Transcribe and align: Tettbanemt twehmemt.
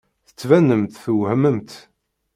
Tettbanemt 0.27 0.97
twehmemt. 1.03 1.71